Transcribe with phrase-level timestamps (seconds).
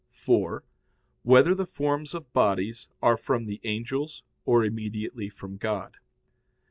[0.09, 0.63] (4)
[1.21, 5.97] Whether the forms of bodies are from the angels or immediately from God.